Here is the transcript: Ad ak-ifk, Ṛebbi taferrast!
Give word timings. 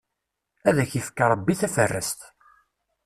Ad 0.67 0.77
ak-ifk, 0.83 1.17
Ṛebbi 1.31 1.53
taferrast! 1.59 2.21